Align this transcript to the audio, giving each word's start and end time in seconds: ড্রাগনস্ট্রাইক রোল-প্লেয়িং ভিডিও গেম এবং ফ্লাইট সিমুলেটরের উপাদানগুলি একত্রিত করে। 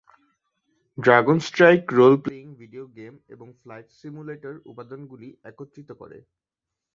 ড্রাগনস্ট্রাইক 0.97 1.83
রোল-প্লেয়িং 1.91 2.47
ভিডিও 2.61 2.85
গেম 2.97 3.13
এবং 3.27 3.47
ফ্লাইট 3.59 3.87
সিমুলেটরের 3.99 4.57
উপাদানগুলি 4.65 5.29
একত্রিত 5.43 5.89
করে। 6.01 6.17